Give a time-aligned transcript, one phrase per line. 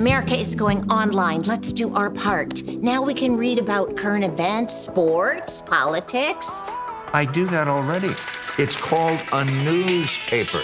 [0.00, 1.42] America is going online.
[1.42, 2.64] Let's do our part.
[2.66, 6.70] Now we can read about current events, sports, politics.
[7.12, 8.12] I do that already.
[8.56, 10.62] It's called a newspaper.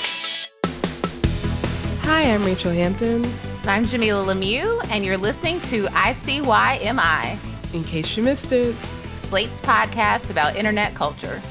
[2.04, 3.30] Hi, I'm Rachelle Hampton.
[3.66, 7.38] I'm Jamilah Lemieux, and you're listening to ICYMI.
[7.74, 8.74] In case you missed it,
[9.12, 11.42] Slate's podcast about internet culture.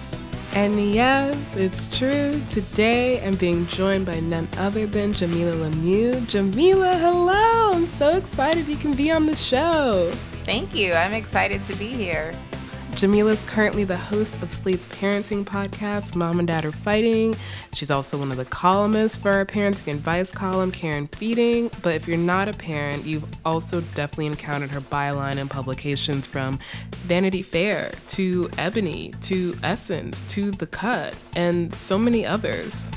[0.56, 2.42] And yes, it's true.
[2.50, 6.22] Today I'm being joined by none other than Jamilah Lemieux.
[6.28, 7.74] Jamilah, hello!
[7.74, 10.12] I'm so excited you can be on the show.
[10.46, 10.94] Thank you.
[10.94, 12.32] I'm excited to be here.
[12.96, 17.36] Jamilah is currently the host of Slate's parenting podcast, Mom and Dad Are Fighting.
[17.74, 21.70] She's also one of the columnists for our parenting advice column, Care and Feeding.
[21.82, 26.58] But if you're not a parent, you've also definitely encountered her byline in publications from
[26.92, 32.90] Vanity Fair to Ebony to Essence to The Cut and so many others.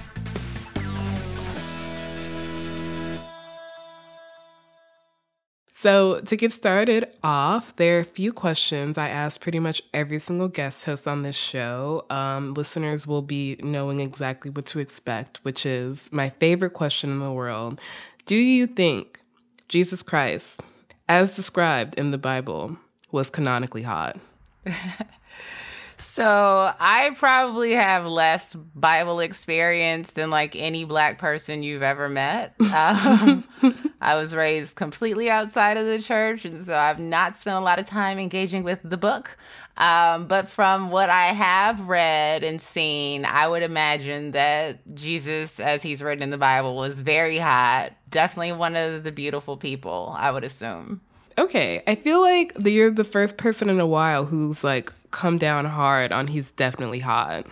[5.81, 10.19] So, to get started off, there are a few questions I ask pretty much every
[10.19, 12.05] single guest host on this show.
[12.11, 17.21] Um, listeners will be knowing exactly what to expect, which is my favorite question in
[17.21, 17.81] the world
[18.27, 19.21] Do you think
[19.69, 20.61] Jesus Christ,
[21.09, 22.77] as described in the Bible,
[23.13, 24.19] was canonically hot?
[26.01, 32.55] So I probably have less Bible experience than like any black person you've ever met.
[32.79, 33.45] Um,
[34.01, 37.79] I was raised completely outside of the church, and so I've not spent a lot
[37.81, 39.37] of time engaging with the book.
[39.77, 45.83] Um, but from what I have read and seen, I would imagine that Jesus, as
[45.83, 47.93] he's written in the Bible, was very hot.
[48.11, 51.01] Definitely one of the beautiful people, I would assume.
[51.39, 55.65] Okay, I feel like you're the first person in a while who's like come down
[55.65, 57.47] hard on he's definitely hot.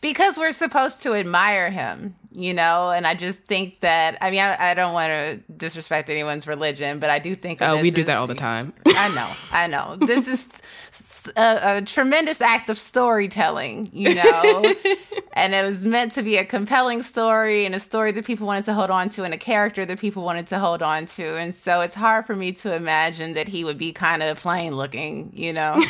[0.00, 2.90] Because we're supposed to admire him, you know?
[2.90, 6.98] And I just think that, I mean, I, I don't want to disrespect anyone's religion,
[6.98, 7.62] but I do think.
[7.62, 8.74] Oh, we do that all the time.
[8.86, 9.96] I know, I know.
[9.96, 14.74] This is a, a tremendous act of storytelling, you know?
[15.32, 18.64] and it was meant to be a compelling story and a story that people wanted
[18.64, 21.36] to hold on to and a character that people wanted to hold on to.
[21.36, 24.76] And so it's hard for me to imagine that he would be kind of plain
[24.76, 25.80] looking, you know?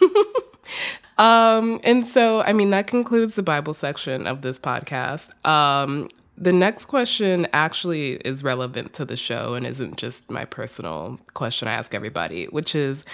[1.18, 5.30] Um, and so, I mean, that concludes the Bible section of this podcast.
[5.46, 11.18] Um, the next question actually is relevant to the show and isn't just my personal
[11.34, 13.04] question I ask everybody, which is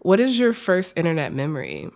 [0.00, 1.88] what is your first internet memory?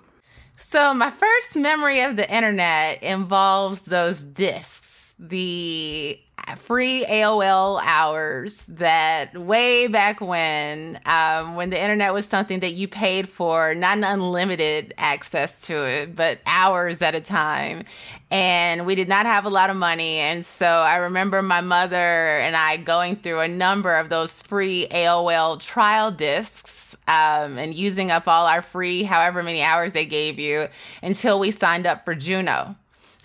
[0.56, 6.18] So, my first memory of the internet involves those discs, the
[6.56, 12.88] free AOL hours that way back when, um, when the internet was something that you
[12.88, 17.84] paid for, not an unlimited access to it, but hours at a time.
[18.30, 20.18] And we did not have a lot of money.
[20.18, 24.86] And so I remember my mother and I going through a number of those free
[24.90, 30.38] AOL trial discs um, and using up all our free, however many hours they gave
[30.38, 30.68] you,
[31.02, 32.76] until we signed up for Juno.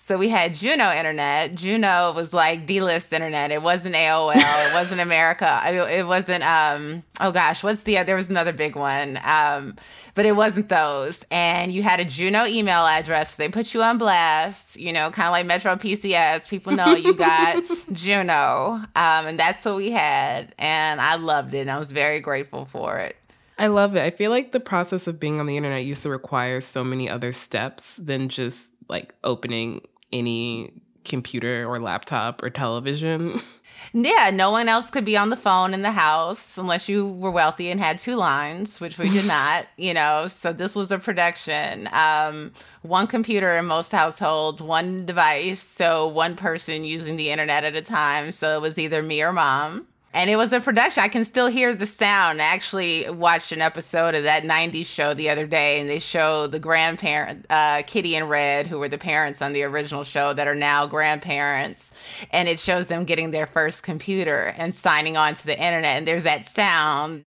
[0.07, 1.53] So we had Juno internet.
[1.53, 3.51] Juno was like D-list internet.
[3.51, 4.31] It wasn't AOL.
[4.37, 5.61] it wasn't America.
[5.65, 6.45] It wasn't.
[6.45, 8.01] Um, oh gosh, what's the?
[8.03, 9.75] There was another big one, um,
[10.15, 11.25] but it wasn't those.
[11.29, 13.35] And you had a Juno email address.
[13.35, 14.79] So they put you on blast.
[14.79, 16.47] You know, kind of like Metro PCS.
[16.47, 20.55] People know you got Juno, um, and that's what we had.
[20.57, 21.59] And I loved it.
[21.59, 23.17] and I was very grateful for it.
[23.59, 24.03] I love it.
[24.03, 27.09] I feel like the process of being on the internet used to require so many
[27.09, 29.81] other steps than just like opening
[30.11, 30.73] any
[31.05, 33.39] computer or laptop or television.
[33.93, 37.31] Yeah, no one else could be on the phone in the house unless you were
[37.31, 40.27] wealthy and had two lines, which we did not, you know.
[40.27, 41.87] So this was a production.
[41.91, 47.75] Um, one computer in most households, one device, so one person using the internet at
[47.75, 48.31] a time.
[48.31, 51.03] So it was either me or mom and it was a production.
[51.03, 52.41] I can still hear the sound.
[52.41, 56.47] I actually watched an episode of that 90s show the other day, and they show
[56.47, 60.47] the grandparent, uh, Kitty and Red, who were the parents on the original show that
[60.47, 61.91] are now grandparents.
[62.31, 65.97] And it shows them getting their first computer and signing on to the internet.
[65.97, 67.23] And there's that sound.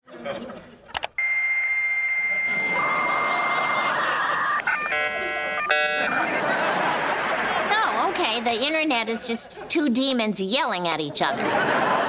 [8.08, 8.40] Okay.
[8.40, 12.05] The internet is just two demons yelling at each other.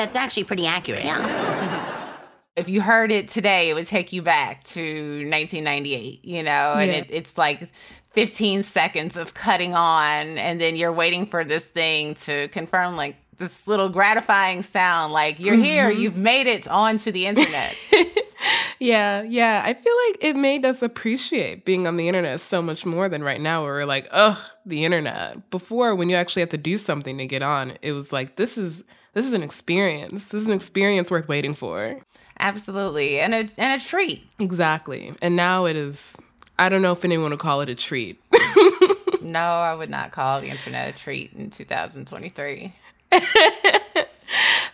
[0.00, 1.04] That's actually pretty accurate.
[1.04, 2.06] Yeah.
[2.56, 6.90] if you heard it today, it would take you back to 1998, you know, and
[6.90, 6.96] yeah.
[7.00, 7.68] it, it's like
[8.12, 13.16] 15 seconds of cutting on, and then you're waiting for this thing to confirm, like,
[13.36, 15.64] this little gratifying sound like you're mm-hmm.
[15.64, 17.74] here you've made it onto the internet
[18.78, 22.84] yeah yeah i feel like it made us appreciate being on the internet so much
[22.84, 24.36] more than right now where we're like ugh
[24.66, 28.12] the internet before when you actually have to do something to get on it was
[28.12, 30.24] like this is this is an experience.
[30.26, 31.98] This is an experience worth waiting for.
[32.38, 33.20] Absolutely.
[33.20, 34.24] And a and a treat.
[34.38, 35.12] Exactly.
[35.20, 36.14] And now it is
[36.58, 38.20] I don't know if anyone would call it a treat.
[39.22, 42.74] no, I would not call the internet a treat in 2023.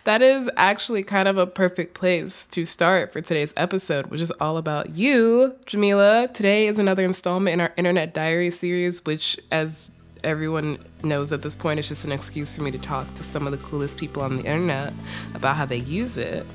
[0.03, 4.31] that is actually kind of a perfect place to start for today's episode, which is
[4.31, 6.33] all about you, Jamilah.
[6.33, 9.91] Today is another installment in our Internet Diary series, which, as
[10.27, 13.47] everyone knows at this point, it's just an excuse for me to talk to some
[13.47, 14.93] of the coolest people on the internet
[15.33, 16.45] about how they use it.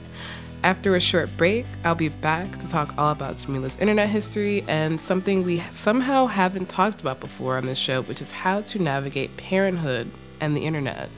[0.63, 5.01] After a short break, I'll be back to talk all about Jamilah's internet history and
[5.01, 9.37] something we somehow haven't talked about before on this show, which is how to navigate
[9.37, 10.09] parenthood
[10.41, 11.09] and the internet.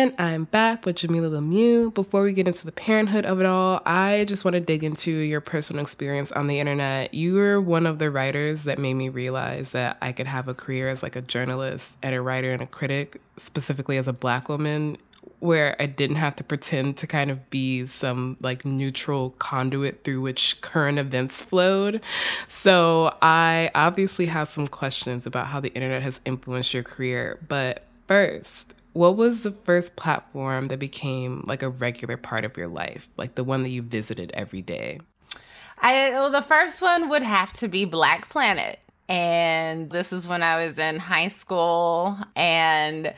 [0.00, 1.92] And I'm back with Jamilah Lemieux.
[1.92, 5.10] Before we get into the parenthood of it all, I just want to dig into
[5.10, 7.12] your personal experience on the internet.
[7.12, 10.54] You were one of the writers that made me realize that I could have a
[10.54, 14.48] career as like a journalist and a writer and a critic, specifically as a black
[14.48, 14.96] woman,
[15.40, 20.22] where I didn't have to pretend to kind of be some like neutral conduit through
[20.22, 22.00] which current events flowed.
[22.48, 27.38] So I obviously have some questions about how the internet has influenced your career.
[27.46, 32.68] But first, what was the first platform that became like a regular part of your
[32.68, 35.00] life, like the one that you visited every day?
[35.78, 38.78] I well, the first one would have to be Black Planet,
[39.08, 43.14] and this was when I was in high school, and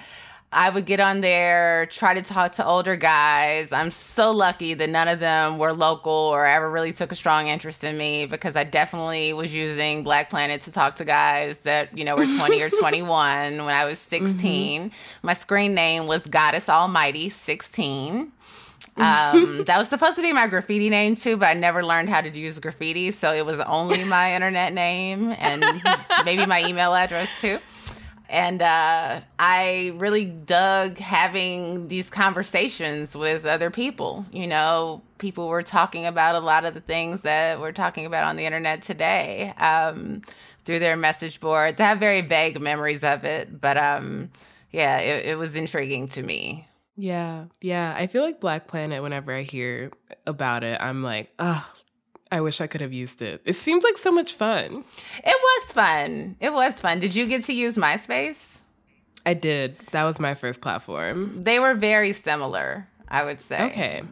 [0.52, 3.72] I would get on there, try to talk to older guys.
[3.72, 7.49] I'm so lucky that none of them were local or ever really took a strong
[7.49, 11.96] interest in me because I definitely was using Black Planet to talk to guys that,
[11.96, 14.90] you know, were 20 or 21 when I was 16.
[14.90, 15.26] Mm-hmm.
[15.26, 18.32] My screen name was Goddess Almighty 16.
[18.94, 22.20] Um, that was supposed to be my graffiti name too, but I never learned how
[22.20, 23.10] to use graffiti.
[23.10, 25.64] So it was only my internet name and
[26.26, 27.58] maybe my email address too
[28.32, 34.25] and uh, I really dug having these conversations with other people.
[34.32, 38.25] You know, people were talking about a lot of the things that we're talking about
[38.25, 40.23] on the internet today um,
[40.64, 41.79] through their message boards.
[41.79, 44.31] I have very vague memories of it, but um,
[44.70, 46.67] yeah, it, it was intriguing to me.
[46.96, 47.94] Yeah, yeah.
[47.94, 49.93] I feel like Black Planet, whenever I hear
[50.26, 51.70] about it, I'm like, oh,
[52.32, 53.43] I wish I could have used it.
[53.44, 54.84] It seems like so much fun.
[55.19, 56.37] It was fun.
[56.40, 56.99] It was fun.
[56.99, 58.61] Did you get to use MySpace?
[59.26, 59.76] I did.
[59.90, 61.43] That was my first platform.
[61.43, 63.62] They were very similar, I would say.
[63.67, 64.03] Okay.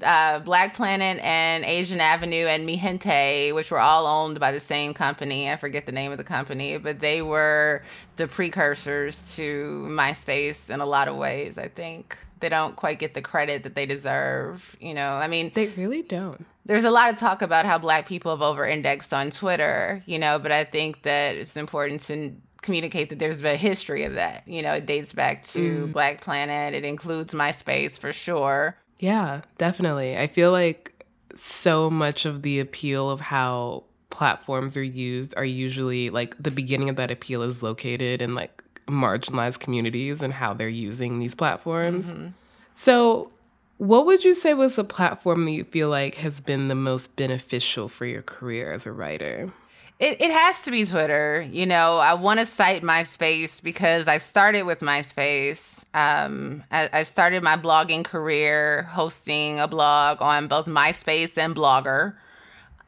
[0.00, 4.94] Uh, Black Planet and Asian Avenue and MiGente, which were all owned by the same
[4.94, 5.50] company.
[5.50, 7.82] I forget the name of the company, but they were
[8.14, 12.16] the precursors to MySpace in a lot of ways, I think.
[12.38, 14.76] They don't quite get the credit that they deserve.
[14.80, 18.08] You know, I mean, they really don't there's a lot of talk about how black
[18.08, 22.34] people have over indexed on Twitter, you know, but I think that it's important to
[22.64, 24.46] communicate that there's a history of that.
[24.46, 25.92] You know, it dates back to mm.
[25.92, 28.76] Black Planet, it includes MySpace for sure.
[28.98, 30.16] Yeah, definitely.
[30.16, 31.04] I feel like
[31.36, 36.88] so much of the appeal of how platforms are used are usually like the beginning
[36.88, 42.06] of that appeal is located in like marginalized communities and how they're using these platforms.
[42.06, 42.28] Mm-hmm.
[42.74, 43.30] So,
[43.78, 47.16] what would you say was the platform that you feel like has been the most
[47.16, 49.52] beneficial for your career as a writer?
[50.00, 51.42] It, it has to be Twitter.
[51.42, 55.84] You know, I want to cite MySpace because I started with MySpace.
[55.94, 62.14] Um, I, I, started my blogging career hosting a blog on both MySpace and Blogger.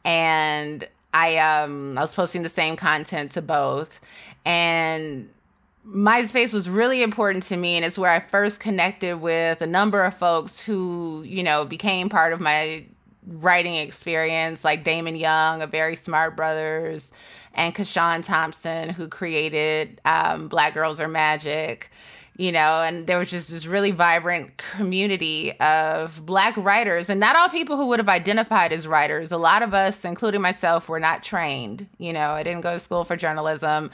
[0.04, 4.00] And I um I was posting the same content to both.
[4.44, 5.30] And
[5.86, 10.02] MySpace was really important to me, and it's where I first connected with a number
[10.02, 12.84] of folks who, you know, became part of my
[13.26, 17.10] writing experience, like Damon Young of Very Smart Brothas,
[17.54, 21.90] and CaShawn Thompson, who created um, Black Girls Are Magic
[22.38, 27.34] you know, and there was just this really vibrant community of black writers and not
[27.34, 29.32] all people who would have identified as writers.
[29.32, 31.86] A lot of us, including myself, were not trained.
[31.98, 33.90] You know, I didn't go to school for journalism.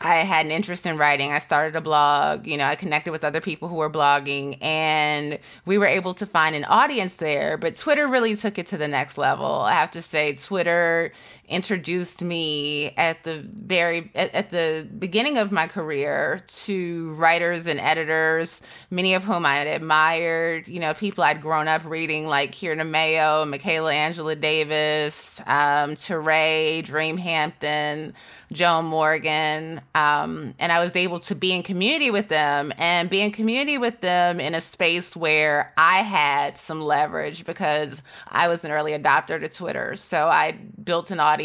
[0.00, 1.32] I had an interest in writing.
[1.32, 2.46] I started a blog.
[2.46, 6.26] You know, I connected with other people who were blogging, and we were able to
[6.26, 7.58] find an audience there.
[7.58, 9.60] But Twitter really took it to the next level.
[9.60, 11.12] I have to say, Twitter
[11.52, 17.78] introduced me at the very at, at the beginning of my career to writers and
[17.78, 20.66] editors, many of whom I had admired.
[20.66, 26.84] You know, people I'd grown up reading, like Kierna Mayo, Michaela Angela Davis, um, Teray,
[26.84, 28.14] Dream Hampton.
[28.52, 29.80] Joan Morgan.
[29.94, 33.78] Um, and I was able to be in community with them and be in community
[33.78, 38.92] with them in a space where I had some leverage because I was an early
[38.92, 39.96] adopter to Twitter.
[39.96, 41.41] So I built an audience.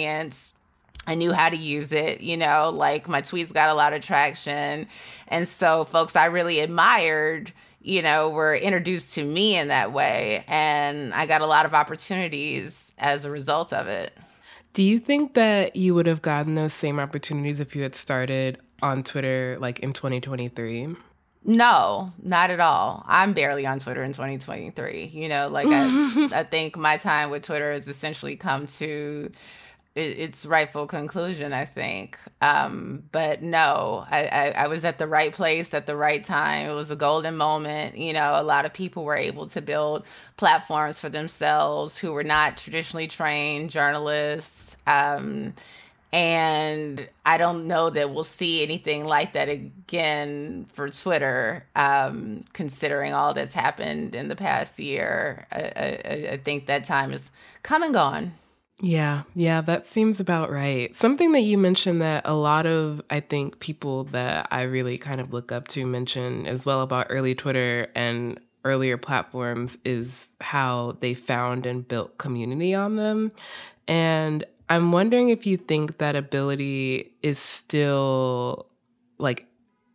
[1.08, 4.02] I knew how to use it, you know, like my tweets got a lot of
[4.02, 4.88] traction.
[5.30, 10.44] And so folks I really admired, you know, were introduced to me in that way.
[10.48, 14.18] And I got a lot of opportunities as a result of it.
[14.74, 18.60] Do you think that you would have gotten those same opportunities if you had started
[18.82, 20.96] on Twitter like in 2023?
[21.46, 23.06] No, not at all.
[23.08, 25.06] I'm barely on Twitter in 2023.
[25.06, 29.32] You know, like I, I think my time with Twitter has essentially come to
[29.98, 32.20] its rightful conclusion, I think.
[32.42, 36.70] Um, but no, I, I, I, was at the right place at the right time.
[36.70, 37.98] It was a golden moment.
[37.98, 40.06] You know, a lot of people were able to build
[40.38, 44.78] platforms for themselves who were not traditionally trained journalists.
[44.86, 45.56] Um,
[46.14, 53.14] and I don't know that we'll see anything like that again for Twitter, um, considering
[53.14, 55.48] all that's happened in the past year.
[55.52, 57.30] I, I, I think that time is
[57.64, 58.34] come and gone.
[58.82, 60.96] Yeah, yeah, that seems about right.
[60.96, 65.20] Something that you mentioned that a lot of, I think, people that I really kind
[65.20, 70.98] of look up to mention as well about early Twitter and earlier platforms is how
[71.00, 73.32] they found and built community on them.
[73.88, 78.68] And I'm wondering if you think that ability is still
[79.18, 79.48] like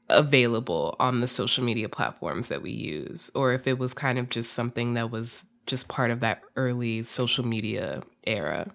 [0.08, 4.28] available on the social media platforms that we use, or if it was kind of
[4.28, 8.70] just something that was just part of that early social media era?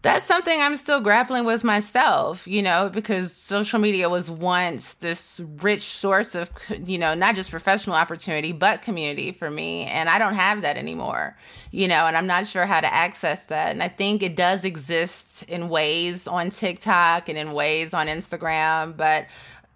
[0.00, 5.40] That's something I'm still grappling with myself, you know, because social media was once this
[5.60, 6.52] rich source of,
[6.86, 9.86] you know, not just professional opportunity, but community for me.
[9.86, 11.36] And I don't have that anymore,
[11.72, 13.70] you know, and I'm not sure how to access that.
[13.72, 18.96] And I think it does exist in ways on TikTok and in ways on Instagram,
[18.96, 19.26] but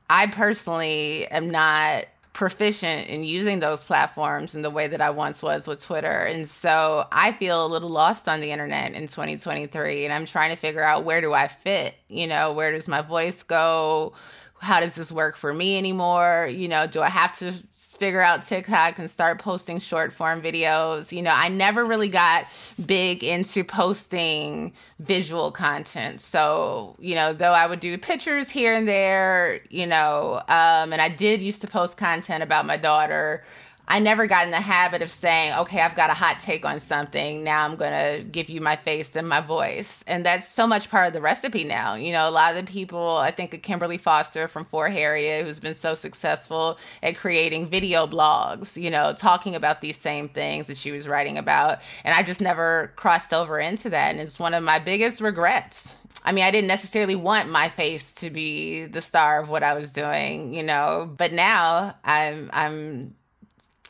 [0.09, 5.43] I personally am not proficient in using those platforms in the way that I once
[5.43, 6.09] was with Twitter.
[6.09, 10.51] And so I feel a little lost on the internet in 2023 and I'm trying
[10.51, 11.95] to figure out where do I fit?
[12.09, 14.15] You know, where does my voice go?
[14.62, 16.49] How does this work for me anymore?
[16.49, 21.11] You know, do I have to figure out TikTok and start posting short form videos?
[21.11, 22.47] You know, I never really got
[22.87, 26.21] big into posting visual content.
[26.21, 31.00] So, you know, though I would do pictures here and there, you know, um, and
[31.00, 33.42] I did used to post content about my daughter
[33.89, 36.79] I never got in the habit of saying, okay, I've got a hot take on
[36.79, 37.43] something.
[37.43, 40.05] Now I'm going to give you my face and my voice.
[40.07, 41.95] And that's so much part of the recipe now.
[41.95, 45.45] You know, a lot of the people, I think of Kimberly Foster from For Harriet,
[45.45, 50.69] who's been so successful at creating video blogs, you know, talking about these same things
[50.69, 51.81] that she was writing about.
[52.05, 54.12] And I just never crossed over into that.
[54.12, 55.95] And it's one of my biggest regrets.
[56.25, 59.75] I mean, I didn't necessarily want my face to be the star of what I
[59.75, 63.17] was doing, you know, but now I'm I'm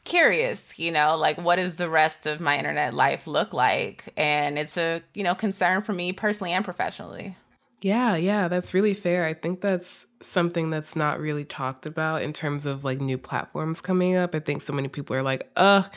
[0.04, 4.08] curious, you know, like what does the rest of my internet life look like?
[4.16, 7.36] And it's a, you know, concern for me personally and professionally.
[7.82, 9.24] Yeah, yeah, that's really fair.
[9.24, 13.80] I think that's something that's not really talked about in terms of like new platforms
[13.80, 14.36] coming up.
[14.36, 15.90] I think so many people are like, ugh,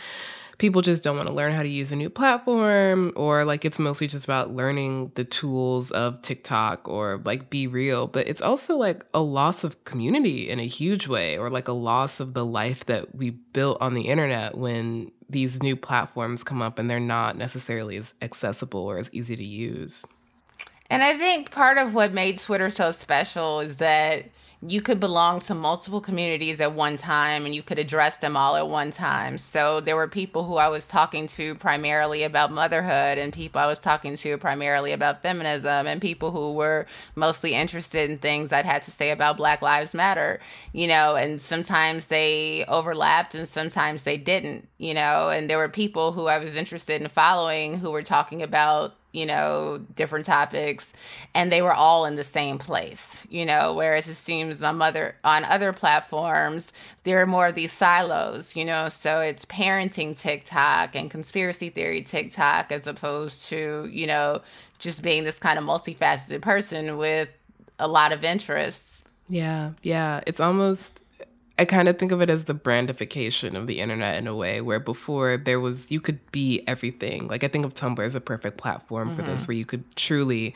[0.57, 3.79] people just don't want to learn how to use a new platform or like it's
[3.79, 8.11] mostly just about learning the tools of TikTok or like BeReal.
[8.11, 11.73] but it's also like a loss of community in a huge way or like a
[11.73, 16.61] loss of the life that we built on the internet when these new platforms come
[16.61, 20.05] up and they're not necessarily as accessible or as easy to use.
[20.89, 24.25] And I think part of what made Twitter so special is that
[24.67, 28.55] you could belong to multiple communities at one time and you could address them all
[28.55, 29.37] at one time.
[29.37, 33.67] So there were people who I was talking to primarily about motherhood and people I
[33.67, 38.65] was talking to primarily about feminism and people who were mostly interested in things I'd
[38.65, 40.39] had to say about Black Lives Matter,
[40.73, 45.69] you know, and sometimes they overlapped and sometimes they didn't, you know, and there were
[45.69, 50.91] people who I was interested in following who were talking about you know, different topics,
[51.33, 55.15] and they were all in the same place, you know, whereas it seems on other
[55.23, 60.95] on other platforms, there are more of these silos, you know, so it's parenting TikTok
[60.95, 64.41] and conspiracy theory TikTok as opposed to, you know,
[64.79, 67.29] just being this kind of multifaceted person with
[67.79, 69.03] a lot of interests.
[69.27, 70.21] Yeah, yeah.
[70.27, 70.99] It's almost
[71.57, 74.59] I kind of think of it as the brandification of the internet in a way
[74.59, 77.27] where before there was you could be everything.
[77.27, 79.17] Like I think of Tumblr as a perfect platform mm-hmm.
[79.17, 79.51] for this mm-hmm.
[79.51, 80.53] where you could truly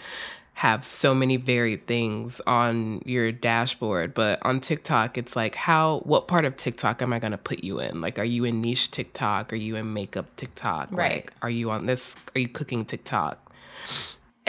[0.60, 6.28] have so many varied things on your dashboard but on TikTok it's like how what
[6.28, 8.92] part of TikTok am I going to put you in like are you in niche
[8.92, 12.84] TikTok are you in makeup TikTok right like are you on this are you cooking
[12.84, 13.54] TikTok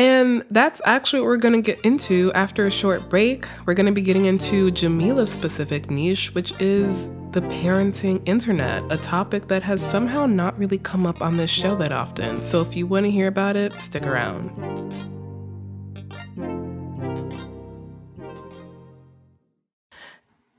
[0.01, 3.45] And that's actually what we're going to get into after a short break.
[3.67, 8.97] We're going to be getting into Jamilah's specific niche, which is the parenting internet, a
[8.97, 12.41] topic that has somehow not really come up on this show that often.
[12.41, 14.49] So if you want to hear about it, stick around.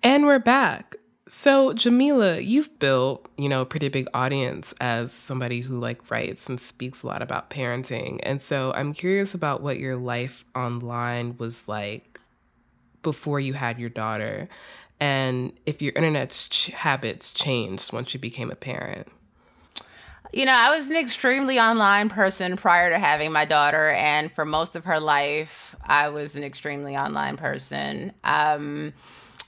[0.03, 0.97] And we're back.
[1.33, 6.49] So, Jamilah, you've built, you know, a pretty big audience as somebody who like writes
[6.49, 8.19] and speaks a lot about parenting.
[8.23, 12.19] And so I'm curious about what your life online was like
[13.01, 14.49] before you had your daughter
[14.99, 19.07] and if your internet ch- habits changed once you became a parent.
[20.33, 24.43] You know, I was an extremely online person prior to having my daughter, and for
[24.43, 28.11] most of her life, I was an extremely online person.
[28.25, 28.93] Um,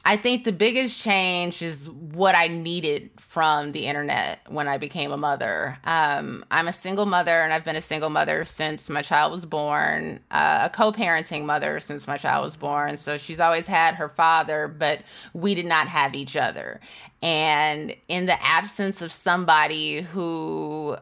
[0.06, 5.14] I think the biggest change is what I needed from the internet when I became
[5.14, 5.78] a mother.
[5.86, 9.46] Um, I'm a single mother, and I've been a single mother since my child was
[9.46, 12.98] born, uh, a co parenting mother since my child was born.
[12.98, 15.00] So she's always had her father, but
[15.34, 16.82] we did not have each other.
[17.22, 20.98] And in the absence of somebody who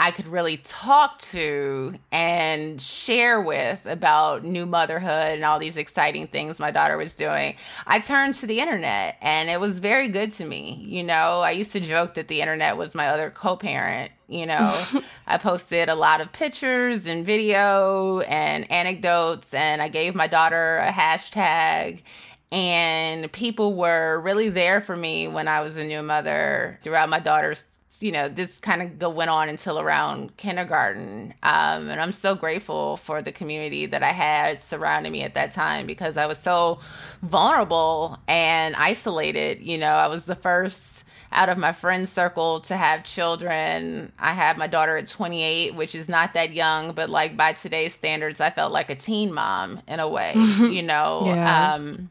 [0.00, 6.28] I could really talk to and share with about new motherhood and all these exciting
[6.28, 7.56] things my daughter was doing.
[7.84, 10.84] I turned to the internet and it was very good to me.
[10.86, 14.12] You know, I used to joke that the internet was my other co parent.
[14.28, 14.72] You know,
[15.26, 20.78] I posted a lot of pictures and video and anecdotes, and I gave my daughter
[20.78, 22.02] a hashtag
[22.50, 27.20] and people were really there for me when I was a new mother throughout my
[27.20, 31.34] daughter's you know, this kind of went on until around kindergarten.
[31.42, 35.52] Um, and I'm so grateful for the community that I had surrounding me at that
[35.52, 36.80] time because I was so
[37.22, 39.60] vulnerable and isolated.
[39.60, 44.12] You know, I was the first out of my friend circle to have children.
[44.18, 47.94] I had my daughter at 28, which is not that young, but like by today's
[47.94, 51.22] standards, I felt like a teen mom in a way, you know?
[51.26, 51.74] Yeah.
[51.74, 52.10] Um,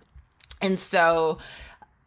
[0.61, 1.37] and so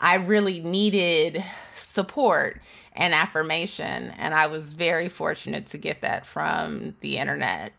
[0.00, 2.60] I really needed support
[2.94, 4.10] and affirmation.
[4.18, 7.72] And I was very fortunate to get that from the internet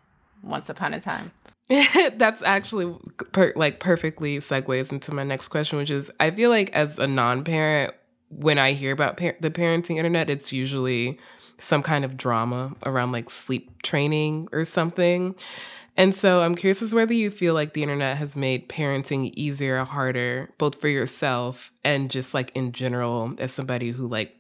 [0.44, 1.32] once upon a time.
[2.16, 2.96] That's actually
[3.32, 7.08] per- like perfectly segues into my next question, which is I feel like as a
[7.08, 7.94] non parent,
[8.30, 11.18] when I hear about par- the parenting internet, it's usually
[11.60, 15.36] some kind of drama around like sleep training or something.
[16.02, 19.80] And so I'm curious as whether you feel like the internet has made parenting easier
[19.80, 24.36] or harder, both for yourself and just like in general, as somebody who like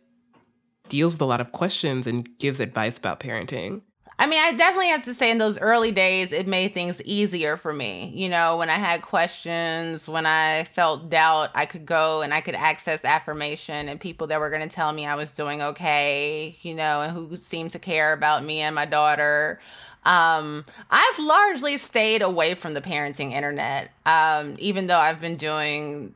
[0.89, 3.81] deals with a lot of questions and gives advice about parenting.
[4.17, 7.57] I mean, I definitely have to say in those early days, it made things easier
[7.57, 8.11] for me.
[8.15, 12.41] You know, when I had questions, when I felt doubt, I could go and I
[12.41, 16.57] could access affirmation and people that were going to tell me I was doing okay,
[16.63, 19.59] you know, and who seemed to care about me and my daughter.
[20.03, 26.15] Um, I've largely stayed away from the parenting internet, um, even though I've been doing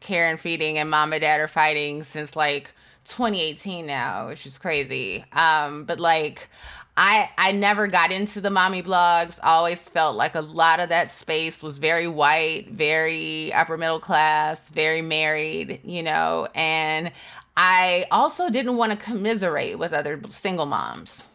[0.00, 2.72] care and feeding and mom and dad are fighting since like
[3.04, 5.24] 2018 now, which is crazy.
[5.32, 6.48] Um, but like
[6.96, 9.38] I I never got into the mommy blogs.
[9.42, 14.68] Always felt like a lot of that space was very white, very upper middle class,
[14.68, 17.12] very married, you know, and
[17.56, 21.28] I also didn't want to commiserate with other single moms.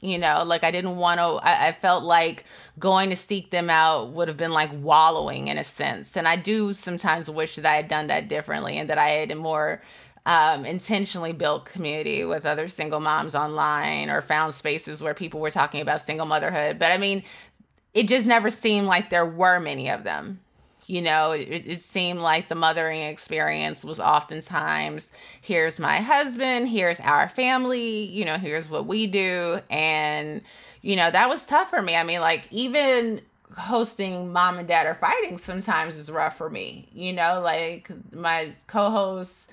[0.00, 2.44] You know, like I didn't want to, I, I felt like
[2.78, 6.16] going to seek them out would have been like wallowing in a sense.
[6.16, 9.34] And I do sometimes wish that I had done that differently and that I had
[9.36, 9.80] more
[10.26, 15.50] um, intentionally built community with other single moms online or found spaces where people were
[15.50, 16.78] talking about single motherhood.
[16.78, 17.22] But I mean,
[17.94, 20.40] it just never seemed like there were many of them.
[20.86, 27.00] You know, it, it seemed like the mothering experience was oftentimes here's my husband, here's
[27.00, 29.60] our family, you know, here's what we do.
[29.68, 30.42] And,
[30.82, 31.96] you know, that was tough for me.
[31.96, 33.20] I mean, like, even
[33.56, 36.88] hosting mom and dad are fighting sometimes is rough for me.
[36.92, 39.48] You know, like my co hosts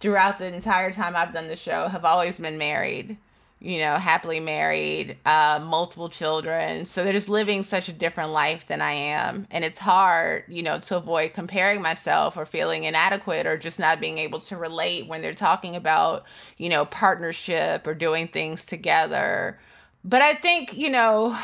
[0.00, 3.16] throughout the entire time I've done the show have always been married,
[3.60, 6.86] you know, happily married, uh, multiple children.
[6.86, 9.48] So they're just living such a different life than I am.
[9.50, 14.00] And it's hard, you know, to avoid comparing myself or feeling inadequate or just not
[14.00, 16.24] being able to relate when they're talking about,
[16.56, 19.58] you know, partnership or doing things together.
[20.04, 21.36] But I think, you know,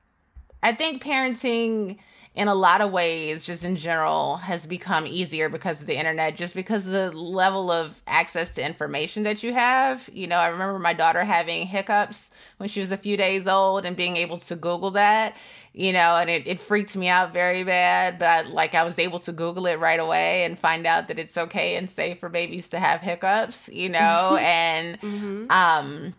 [0.64, 1.98] I think parenting
[2.34, 6.34] in a lot of ways, just in general, has become easier because of the internet,
[6.34, 10.08] just because of the level of access to information that you have.
[10.10, 13.84] You know, I remember my daughter having hiccups when she was a few days old
[13.84, 15.36] and being able to Google that,
[15.74, 18.18] you know, and it, it freaked me out very bad.
[18.18, 21.36] But like I was able to Google it right away and find out that it's
[21.36, 25.50] okay and safe for babies to have hiccups, you know, and, Mm-hmm.
[25.50, 26.14] um,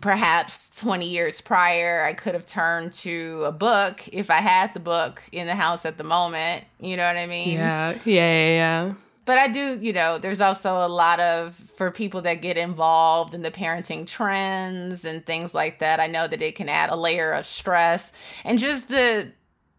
[0.00, 4.80] perhaps 20 years prior i could have turned to a book if i had the
[4.80, 8.54] book in the house at the moment you know what i mean Yeah, yeah, yeah,
[8.88, 8.94] yeah.
[9.24, 13.32] but I do, you know, there's also a lot of for people that get involved
[13.34, 15.98] in the parenting trends and things like that.
[15.98, 18.12] I know that it can add a layer of stress
[18.44, 19.32] and just the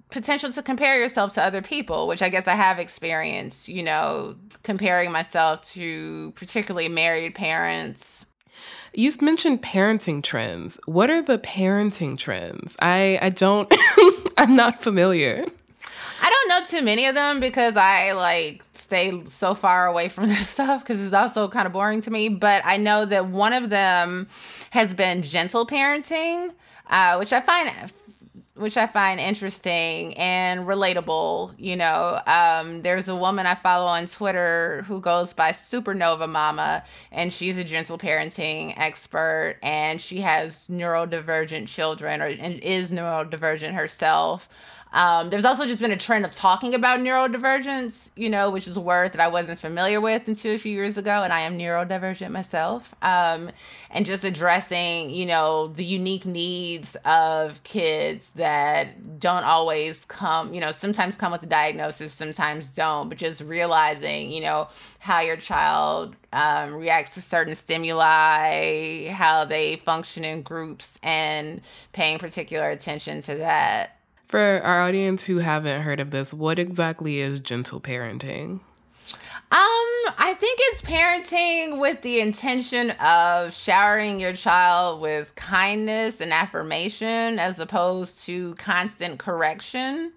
[0.09, 4.35] potential to compare yourself to other people, which I guess I have experienced, you know,
[4.63, 8.25] comparing myself to particularly married parents.
[8.93, 10.79] You mentioned parenting trends.
[10.85, 12.75] What are the parenting trends?
[12.79, 13.71] I I don't
[14.37, 15.45] I'm not familiar.
[16.21, 20.27] I don't know too many of them because I like stay so far away from
[20.29, 22.29] this stuff because it's also kind of boring to me.
[22.29, 24.27] But I know that one of them
[24.71, 26.53] has been gentle parenting,
[26.87, 27.69] uh, which I find
[28.55, 31.53] which I find interesting and relatable.
[31.57, 36.83] You know, um, there's a woman I follow on Twitter who goes by Supernova Mama,
[37.11, 43.73] and she's a gentle parenting expert, and she has neurodivergent children, or and is neurodivergent
[43.73, 44.47] herself.
[44.95, 48.77] Um, there's also just been a trend of talking about neurodivergence, you know, which is
[48.77, 51.57] a word that I wasn't familiar with until a few years ago, and I am
[51.57, 52.95] neurodivergent myself.
[53.01, 53.51] Um,
[53.91, 60.61] and just addressing, you know, the unique needs of kids that don't always come, you
[60.61, 65.35] know, sometimes come with a diagnosis, sometimes don't, but just realizing, you know, how your
[65.35, 71.59] child um, reacts to certain stimuli, how they function in groups, and
[71.91, 73.94] paying particular attention to that.
[74.27, 78.59] For our audience who haven't heard of this, what exactly is gentle parenting?
[79.51, 86.33] Um, I think it's parenting with the intention of showering your child with kindness and
[86.33, 90.11] affirmation as opposed to constant correction.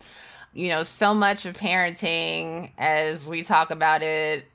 [0.54, 4.46] You know, so much of parenting, as we talk about it,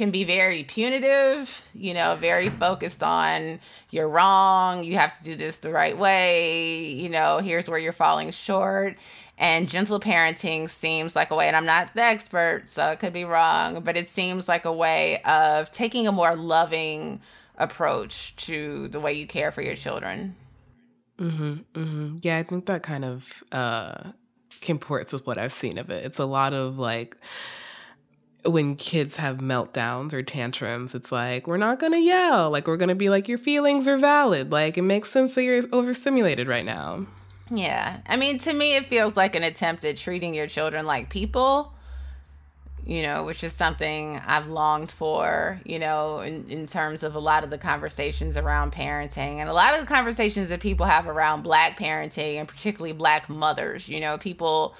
[0.00, 3.60] can be very punitive, you know, very focused on
[3.90, 7.92] you're wrong, you have to do this the right way, you know, here's where you're
[7.92, 8.96] falling short.
[9.36, 13.12] And gentle parenting seems like a way, and I'm not the expert, so it could
[13.12, 17.20] be wrong, but it seems like a way of taking a more loving
[17.58, 20.34] approach to the way you care for your children.
[21.18, 22.18] Mm-hmm, mm-hmm.
[22.22, 24.12] Yeah, I think that kind of uh,
[24.62, 26.06] comports with what I've seen of it.
[26.06, 27.18] It's a lot of like,
[28.44, 32.50] when kids have meltdowns or tantrums, it's like, we're not going to yell.
[32.50, 34.50] Like, we're going to be like, your feelings are valid.
[34.50, 37.06] Like, it makes sense that you're overstimulated right now.
[37.50, 38.00] Yeah.
[38.06, 41.74] I mean, to me, it feels like an attempt at treating your children like people,
[42.86, 47.18] you know, which is something I've longed for, you know, in, in terms of a
[47.18, 51.06] lot of the conversations around parenting and a lot of the conversations that people have
[51.06, 53.88] around black parenting and particularly black mothers.
[53.88, 54.74] You know, people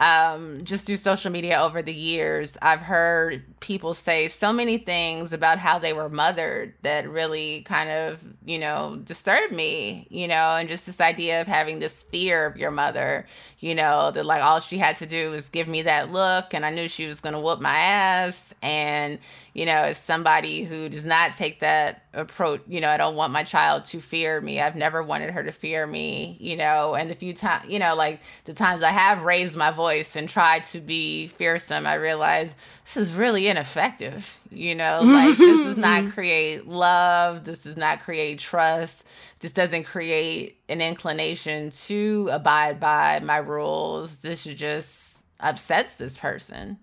[0.00, 5.34] um, just through social media over the years, I've heard people say so many things
[5.34, 10.56] about how they were mothered that really kind of, you know, disturbed me, you know,
[10.56, 13.26] and just this idea of having this fear of your mother,
[13.58, 16.64] you know, that like all she had to do was give me that look and
[16.64, 18.54] I knew she was going to whoop my ass.
[18.62, 19.18] And,
[19.52, 23.32] you know, as somebody who does not take that approach, you know, I don't want
[23.32, 24.60] my child to fear me.
[24.60, 27.94] I've never wanted her to fear me, you know, and the few times, you know,
[27.94, 32.56] like the times I have raised my voice and tried to be fearsome, I realized
[32.84, 37.44] this is really ineffective, you know, like this does not create love.
[37.44, 39.04] This does not create trust.
[39.40, 44.18] This doesn't create an inclination to abide by my rules.
[44.18, 46.78] This just upsets this person.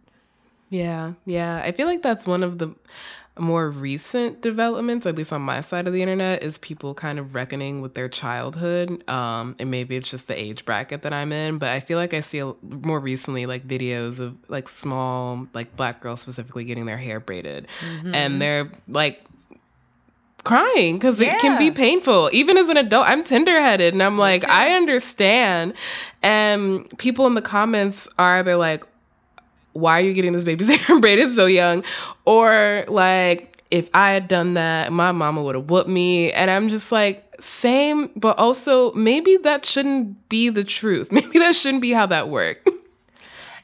[0.69, 1.61] Yeah, yeah.
[1.63, 2.75] I feel like that's one of the
[3.39, 7.35] more recent developments, at least on my side of the internet, is people kind of
[7.35, 9.07] reckoning with their childhood.
[9.09, 12.13] Um, and maybe it's just the age bracket that I'm in, but I feel like
[12.13, 16.85] I see a, more recently like videos of like small, like black girls specifically getting
[16.85, 18.15] their hair braided, Mm-hmm.
[18.15, 19.23] and they're like
[20.43, 22.29] crying because it can be painful.
[22.31, 24.47] Even as an adult, I'm tenderheaded, and I'm like.
[24.47, 25.73] I understand.
[26.23, 28.85] And people in the comments are they're like,
[29.77, 31.83] why are you getting this baby's hair braided so young?
[32.25, 36.31] Or like, if I had done that, my mama would have whooped me.
[36.31, 41.11] And I'm just like, same, but also maybe that shouldn't be the truth.
[41.11, 42.69] Maybe that shouldn't be how that worked.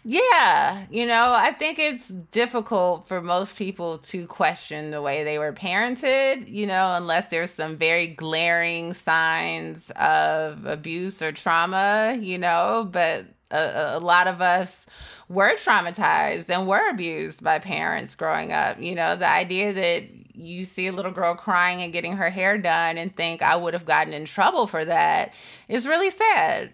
[0.06, 5.38] Yeah, you know, I think it's difficult for most people to question the way they
[5.38, 12.38] were parented, you know, unless there's some very glaring signs of abuse or trauma, you
[12.38, 14.85] know, but a, a lot of us
[15.29, 18.79] were traumatized and were abused by parents growing up.
[18.81, 20.03] You know, the idea that
[20.35, 23.73] you see a little girl crying and getting her hair done and think I would
[23.73, 25.33] have gotten in trouble for that
[25.67, 26.73] is really sad.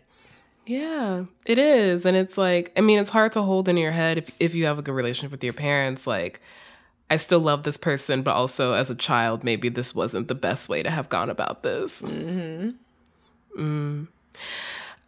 [0.65, 2.05] Yeah, it is.
[2.05, 4.65] And it's like, I mean, it's hard to hold in your head if, if you
[4.65, 6.05] have a good relationship with your parents.
[6.05, 6.41] Like,
[7.09, 10.69] I still love this person, but also as a child, maybe this wasn't the best
[10.69, 12.01] way to have gone about this.
[12.03, 12.69] Mm-hmm.
[13.59, 14.07] Mm.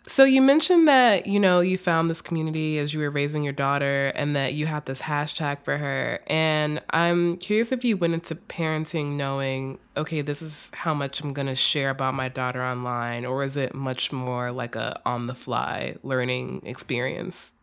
[0.08, 3.54] So you mentioned that, you know, you found this community as you were raising your
[3.54, 6.20] daughter and that you had this hashtag for her.
[6.26, 11.34] And I'm curious if you went into parenting knowing, okay, this is how much I'm
[11.34, 15.28] going to share about my daughter online, or is it much more like a on
[15.28, 17.54] the fly learning experience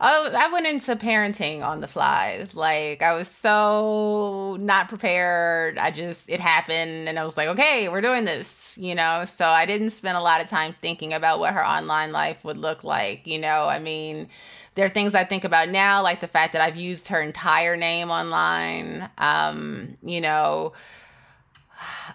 [0.00, 2.46] Oh, I went into parenting on the fly.
[2.52, 5.78] Like I was so not prepared.
[5.78, 9.46] I just it happened and I was like, "Okay, we're doing this." You know, so
[9.48, 12.84] I didn't spend a lot of time thinking about what her online life would look
[12.84, 13.66] like, you know.
[13.66, 14.28] I mean,
[14.74, 17.76] there are things I think about now like the fact that I've used her entire
[17.76, 19.08] name online.
[19.18, 20.72] Um, you know,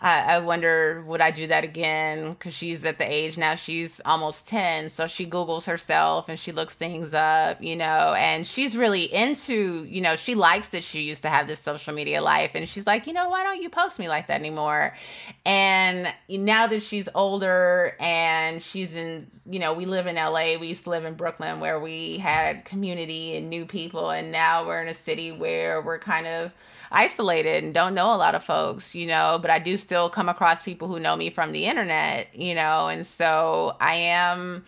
[0.02, 2.32] I, I wonder would I do that again?
[2.32, 6.52] Because she's at the age now she's almost 10 so she googles herself and she
[6.52, 11.02] looks things up you know and she's really into you know she likes that she
[11.02, 13.69] used to have this social media life and she's like you know why don't you
[13.69, 14.95] post me like that anymore?
[15.45, 20.67] And now that she's older and she's in you know we live in LA we
[20.67, 24.82] used to live in Brooklyn where we had community and new people and now we're
[24.82, 26.52] in a city where we're kind of
[26.91, 30.30] isolated and don't know a lot of folks, you know, but I do still come
[30.30, 34.66] across people who know me from the internet, you know, and so I am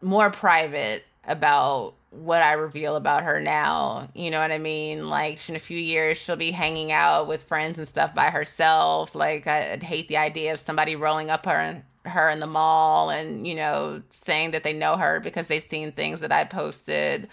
[0.00, 4.08] more private about what I reveal about her now.
[4.14, 5.08] You know what I mean?
[5.08, 9.14] Like in a few years, she'll be hanging out with friends and stuff by herself.
[9.14, 13.46] Like I'd hate the idea of somebody rolling up her her in the mall and
[13.46, 17.28] you know saying that they know her because they've seen things that I posted.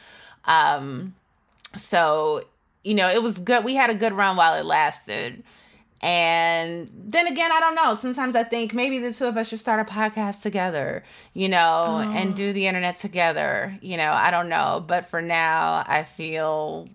[0.46, 1.14] Um,
[1.76, 2.44] so
[2.84, 3.64] you know, it was good.
[3.64, 5.44] We had a good run while it lasted.
[6.04, 7.94] And then again, I don't know.
[7.94, 12.02] Sometimes I think maybe the two of us should start a podcast together, you know,
[12.04, 12.12] oh.
[12.16, 13.78] and do the internet together.
[13.82, 14.84] You know, I don't know.
[14.86, 16.90] But for now, I feel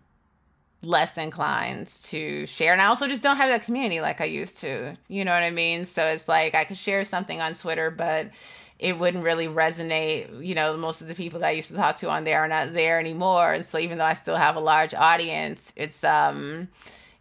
[0.82, 2.72] less inclined to share.
[2.72, 4.96] And I also just don't have that community like I used to.
[5.08, 5.84] You know what I mean?
[5.84, 8.30] So it's like I could share something on Twitter, but
[8.78, 10.44] it wouldn't really resonate.
[10.44, 12.48] You know, most of the people that I used to talk to on there are
[12.48, 13.52] not there anymore.
[13.52, 16.68] And so even though I still have a large audience, it's um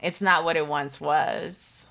[0.06, 1.88] it's not what it once was.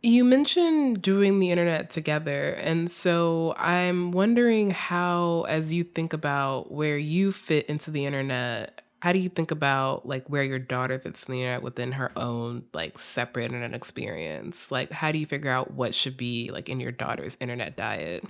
[0.00, 2.52] You mentioned doing the internet together.
[2.52, 8.82] And so I'm wondering how, as you think about where you fit into the internet,
[9.00, 12.12] how do you think about like where your daughter fits in the internet within her
[12.16, 14.70] own like separate internet experience?
[14.70, 18.24] Like, how do you figure out what should be like in your daughter's internet diet?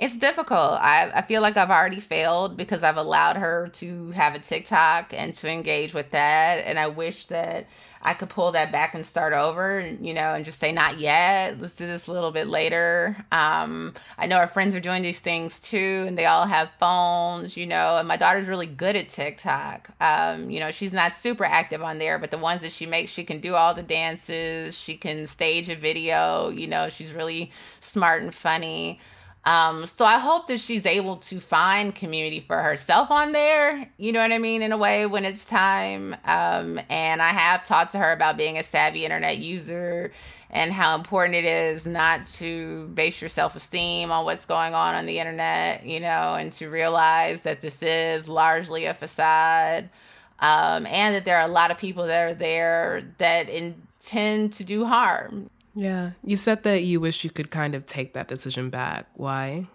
[0.00, 0.78] It's difficult.
[0.80, 5.12] I, I feel like I've already failed because I've allowed her to have a TikTok
[5.12, 6.64] and to engage with that.
[6.64, 7.66] And I wish that
[8.00, 11.00] I could pull that back and start over, and, you know, and just say, not
[11.00, 11.60] yet.
[11.60, 13.16] Let's do this a little bit later.
[13.32, 17.56] Um, I know our friends are doing these things too, and they all have phones,
[17.56, 19.90] you know, and my daughter's really good at TikTok.
[20.00, 23.10] Um, you know, she's not super active on there, but the ones that she makes,
[23.10, 27.50] she can do all the dances, she can stage a video, you know, she's really
[27.80, 29.00] smart and funny.
[29.48, 34.12] Um, so I hope that she's able to find community for herself on there, you
[34.12, 36.14] know what I mean, in a way when it's time.
[36.26, 40.12] Um, and I have talked to her about being a savvy internet user
[40.50, 44.94] and how important it is not to base your self esteem on what's going on
[44.94, 49.88] on the internet, you know, and to realize that this is largely a facade.
[50.40, 54.64] Um, and that there are a lot of people that are there that intend to
[54.64, 56.10] do harm yeah.
[56.24, 59.06] You said that you wish you could kind of take that decision back.
[59.14, 59.68] Why?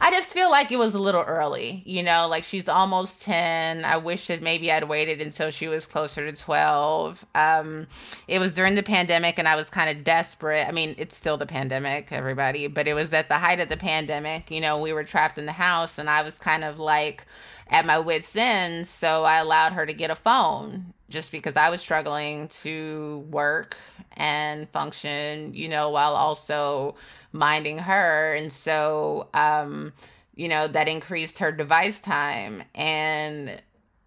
[0.00, 3.84] I just feel like it was a little early, you know, like she's almost 10.
[3.84, 7.24] I wish that maybe I'd waited until she was closer to 12.
[7.34, 7.86] Um,
[8.26, 10.66] it was during the pandemic and I was kind of desperate.
[10.66, 13.76] I mean, it's still the pandemic, everybody, but it was at the height of the
[13.76, 14.50] pandemic.
[14.50, 17.24] You know, we were trapped in the house and I was kind of like
[17.68, 18.88] at my wits' end.
[18.88, 23.76] So I allowed her to get a phone just because I was struggling to work
[24.12, 26.96] and function, you know, while also
[27.32, 28.34] minding her.
[28.34, 29.92] And so, um,
[30.34, 32.62] you know, that increased her device time.
[32.74, 33.60] And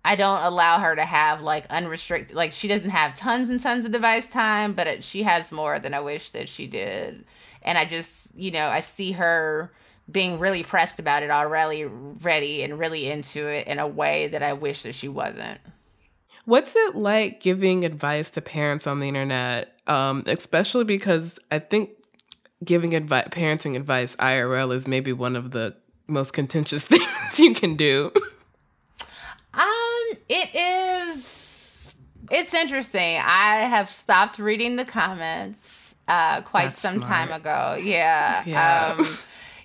[0.04, 3.86] I don't allow her to have like unrestricted, like she doesn't have tons and tons
[3.86, 7.26] of device time, but it, she has more than I wish that she did.
[7.62, 9.72] And I just, you know, I see her
[10.12, 14.44] being really pressed about it already, ready and really into it in a way that
[14.44, 15.60] I wish that she wasn't.
[16.46, 21.92] What's it like giving advice to parents on the internet, um, especially because I think
[22.64, 25.76] giving advice, parenting advice IRL is maybe one of the
[26.08, 28.12] most contentious things you can do.
[29.54, 31.94] Um, it is.
[32.32, 33.18] It's interesting.
[33.24, 37.30] I have stopped reading the comments uh, quite That's some smart.
[37.30, 37.78] time ago.
[37.82, 38.44] Yeah.
[38.46, 38.96] yeah.
[38.98, 39.06] Um,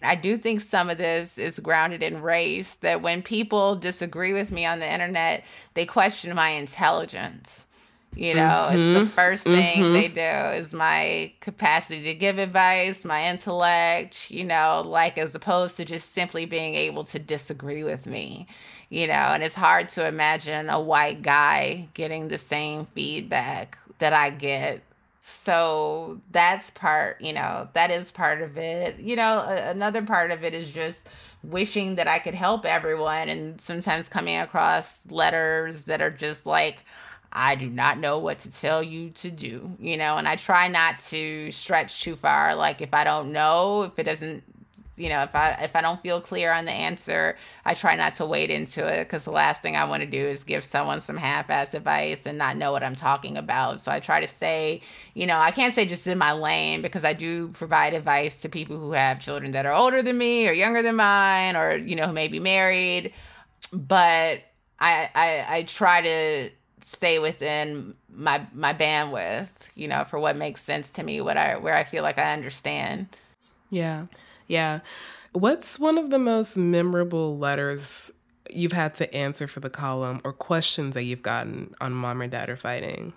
[0.02, 4.52] I do think some of this is grounded in race that when people disagree with
[4.52, 7.66] me on the internet, they question my intelligence.
[8.16, 9.08] You know, it's the mm-hmm.
[9.08, 9.92] first thing mm-hmm.
[9.92, 15.76] they do is my capacity to give advice, my intellect, you know, like as opposed
[15.76, 18.46] to just simply being able to disagree with me,
[18.88, 24.14] you know, and it's hard to imagine a white guy getting the same feedback that
[24.14, 24.80] I get.
[25.28, 29.00] So that's part, you know, that is part of it.
[29.00, 31.08] You know, another part of it is just
[31.42, 36.84] wishing that I could help everyone and sometimes coming across letters that are just like,
[37.32, 40.68] I do not know what to tell you to do, you know, and I try
[40.68, 42.54] not to stretch too far.
[42.54, 44.44] Like if I don't know, if it doesn't,
[44.96, 48.14] you know, if I if I don't feel clear on the answer, I try not
[48.14, 51.00] to wade into it because the last thing I want to do is give someone
[51.00, 53.80] some half-ass advice and not know what I'm talking about.
[53.80, 54.80] So I try to stay,
[55.14, 58.48] you know, I can't say just in my lane because I do provide advice to
[58.48, 61.94] people who have children that are older than me or younger than mine or you
[61.94, 63.12] know who may be married,
[63.72, 64.40] but
[64.80, 66.50] I I, I try to
[66.82, 71.56] stay within my my bandwidth, you know, for what makes sense to me, what I
[71.56, 73.08] where I feel like I understand.
[73.68, 74.06] Yeah.
[74.46, 74.80] Yeah.
[75.32, 78.10] What's one of the most memorable letters
[78.50, 82.26] you've had to answer for the column or questions that you've gotten on mom or
[82.26, 83.12] dad are fighting?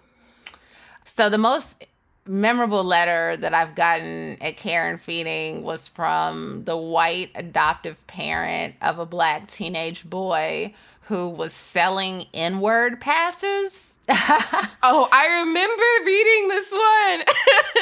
[1.06, 1.86] So the most
[2.26, 8.76] memorable letter that I've gotten at Care and Feeding was from the white adoptive parent
[8.82, 13.96] of a black teenage boy who was selling N-word passes.
[14.82, 16.72] Oh, I remember reading this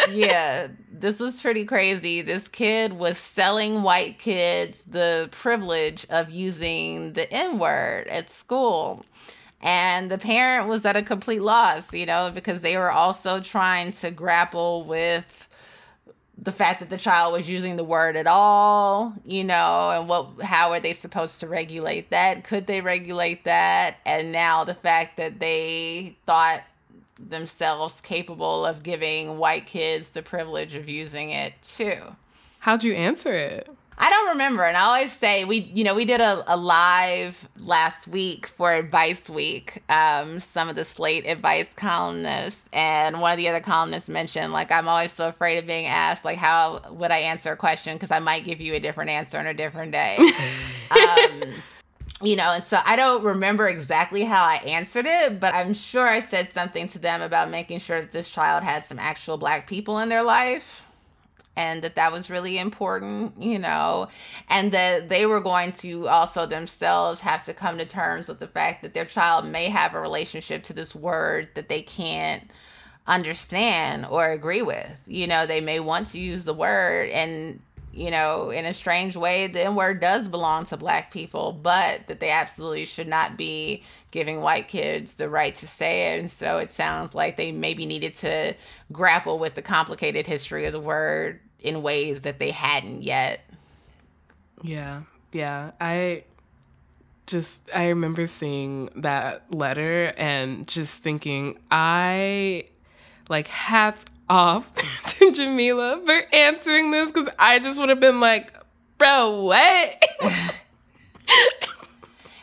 [0.10, 0.18] one.
[0.18, 2.24] yeah, this was pretty crazy.
[2.24, 9.06] This kid was selling white kids the privilege of using the N word at school.
[9.62, 13.92] And the parent was at a complete loss, you know, because they were also trying
[13.92, 15.47] to grapple with
[16.40, 20.42] the fact that the child was using the word at all, you know, and what
[20.42, 22.44] how are they supposed to regulate that?
[22.44, 23.98] Could they regulate that?
[24.06, 26.64] And now the fact that they thought
[27.20, 31.98] themselves capable of giving white kids the privilege of using it too.
[32.60, 33.68] How'd you answer it?
[34.00, 34.64] I don't remember.
[34.64, 38.72] And I always say we, you know, we did a, a live last week for
[38.72, 39.82] Advice Week.
[39.90, 44.72] Um, some of the Slate advice columnists, and one of the other columnists mentioned, like,
[44.72, 47.94] I'm always so afraid of being asked, like, how would I answer a question?
[47.94, 50.18] Because I might give you a different answer on a different day.
[50.92, 51.54] um,
[52.22, 56.08] you know, and so I don't remember exactly how I answered it, but I'm sure
[56.08, 59.68] I said something to them about making sure that this child has some actual black
[59.68, 60.84] people in their life
[61.58, 64.08] and that that was really important, you know,
[64.48, 68.48] and that they were going to also themselves have to come to terms with the
[68.48, 72.50] fact that their child may have a relationship to this word that they can't
[73.08, 75.02] understand or agree with.
[75.08, 77.60] You know, they may want to use the word and
[77.98, 82.06] you know, in a strange way, the N word does belong to black people, but
[82.08, 86.20] that they absolutely should not be giving white kids the right to say it.
[86.20, 88.54] And so it sounds like they maybe needed to
[88.92, 93.42] grapple with the complicated history of the word in ways that they hadn't yet.
[94.62, 95.04] Yeah.
[95.32, 95.72] Yeah.
[95.80, 96.24] I
[97.26, 102.66] just I remember seeing that letter and just thinking I
[103.30, 104.74] like hats off
[105.08, 108.54] to Jamilah for answering this because I just would have been like,
[108.98, 110.04] bro, what?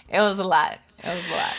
[0.09, 0.79] it was a lot.
[1.03, 1.55] It was a lot.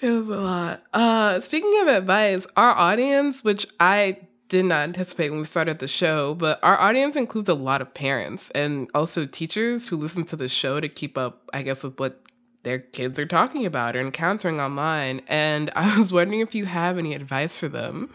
[0.00, 0.82] It was a lot.
[0.92, 5.88] Uh, speaking of advice, our audience, which I did not anticipate when we started the
[5.88, 10.36] show, but our audience includes a lot of parents and also teachers who listen to
[10.36, 12.22] the show to keep up, I guess, with what
[12.62, 15.22] their kids are talking about or encountering online.
[15.28, 18.12] And I was wondering if you have any advice for them.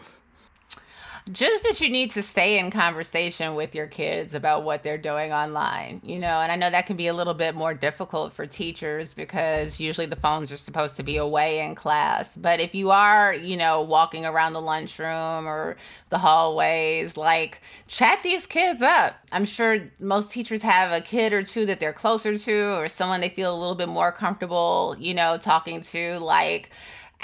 [1.32, 5.32] Just that you need to stay in conversation with your kids about what they're doing
[5.32, 8.44] online, you know, and I know that can be a little bit more difficult for
[8.44, 12.36] teachers because usually the phones are supposed to be away in class.
[12.36, 15.76] But if you are, you know, walking around the lunchroom or
[16.10, 19.14] the hallways, like chat these kids up.
[19.32, 23.22] I'm sure most teachers have a kid or two that they're closer to or someone
[23.22, 26.18] they feel a little bit more comfortable, you know, talking to.
[26.18, 26.68] Like,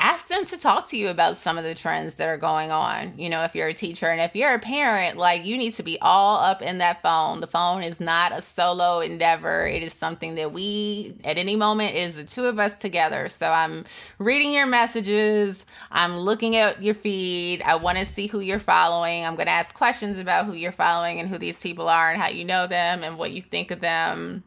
[0.00, 3.12] ask them to talk to you about some of the trends that are going on.
[3.18, 5.82] You know, if you're a teacher and if you're a parent, like you need to
[5.82, 7.40] be all up in that phone.
[7.40, 9.66] The phone is not a solo endeavor.
[9.66, 13.28] It is something that we at any moment is the two of us together.
[13.28, 13.84] So I'm
[14.18, 17.60] reading your messages, I'm looking at your feed.
[17.62, 19.26] I want to see who you're following.
[19.26, 22.20] I'm going to ask questions about who you're following and who these people are and
[22.20, 24.44] how you know them and what you think of them.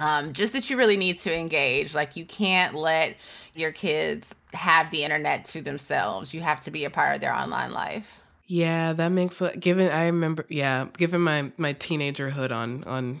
[0.00, 1.94] Um, just that you really need to engage.
[1.94, 3.16] Like you can't let
[3.54, 6.32] your kids have the internet to themselves.
[6.32, 8.20] You have to be a part of their online life.
[8.46, 13.20] Yeah, that makes given I remember yeah, given my my teenagerhood on on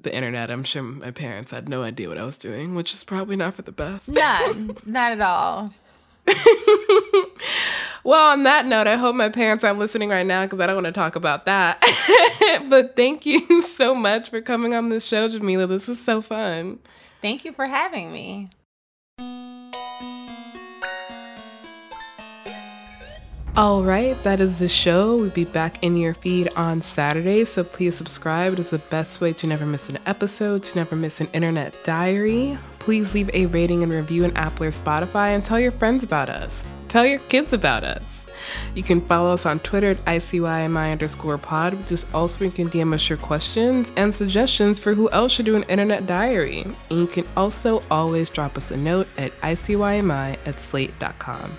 [0.00, 3.02] the internet, I'm sure my parents had no idea what I was doing, which is
[3.02, 4.08] probably not for the best.
[4.08, 5.72] None, not at all.
[8.04, 10.76] well, on that note, I hope my parents aren't listening right now because I don't
[10.76, 11.80] want to talk about that.
[12.68, 15.68] but thank you so much for coming on this show, Jamilah.
[15.68, 16.78] This was so fun.
[17.22, 18.50] Thank you for having me.
[23.56, 25.16] All right, that is the show.
[25.16, 28.52] We'll be back in your feed on Saturday, so please subscribe.
[28.52, 31.74] It is the best way to never miss an episode, to never miss an internet
[31.82, 32.58] diary.
[32.86, 36.28] Please leave a rating and review in Apple or Spotify and tell your friends about
[36.28, 36.64] us.
[36.86, 38.26] Tell your kids about us.
[38.76, 42.52] You can follow us on Twitter at ICYMI underscore pod, which is also where you
[42.52, 46.60] can DM us your questions and suggestions for who else should do an internet diary.
[46.88, 51.58] And you can also always drop us a note at ICYMI at slate.com.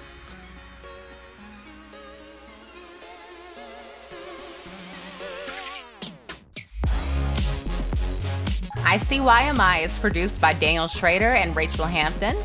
[8.88, 12.38] ICYMI is produced by Daniel Schroeder and Rachelle Hampton,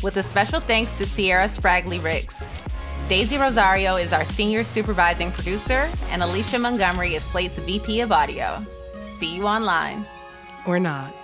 [0.00, 2.56] with a special thanks to Sierra Spragley Ricks.
[3.08, 8.64] Daisy Rosario is our senior supervising producer, and Alicia Montgomery is Slate's VP of Audio.
[9.00, 10.06] See you online.
[10.66, 11.16] Or not.